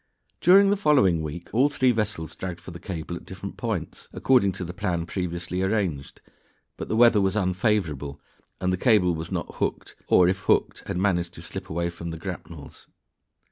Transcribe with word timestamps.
During 0.39 0.71
the 0.71 0.77
following 0.77 1.21
week 1.21 1.53
all 1.53 1.69
three 1.69 1.91
vessels 1.91 2.35
dragged 2.35 2.59
for 2.59 2.71
the 2.71 2.79
cable 2.79 3.15
at 3.15 3.23
different 3.23 3.55
points, 3.55 4.07
according 4.13 4.51
to 4.53 4.65
the 4.65 4.73
plan 4.73 5.05
previously 5.05 5.61
arranged, 5.61 6.21
but 6.75 6.89
the 6.89 6.95
weather 6.95 7.21
was 7.21 7.35
unfavorable, 7.35 8.19
and 8.59 8.73
the 8.73 8.77
cable 8.77 9.13
was 9.13 9.31
not 9.31 9.57
hooked 9.57 9.95
or, 10.07 10.27
if 10.27 10.39
hooked, 10.39 10.87
had 10.87 10.97
managed 10.97 11.35
to 11.35 11.43
slip 11.43 11.69
away 11.69 11.91
from 11.91 12.09
the 12.09 12.17
grapnels. 12.17 12.87